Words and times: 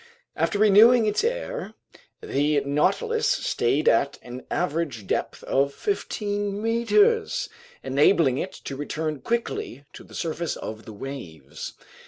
After 0.35 0.57
renewing 0.57 1.05
its 1.05 1.23
air, 1.23 1.75
the 2.21 2.61
Nautilus 2.61 3.27
stayed 3.27 3.87
at 3.87 4.17
an 4.23 4.47
average 4.49 5.05
depth 5.05 5.43
of 5.43 5.75
fifteen 5.75 6.59
meters, 6.59 7.49
enabling 7.83 8.39
it 8.39 8.53
to 8.65 8.75
return 8.75 9.19
quickly 9.21 9.85
to 9.93 10.03
the 10.03 10.15
surface 10.15 10.55
of 10.55 10.85
the 10.85 10.93
waves. 10.93 11.73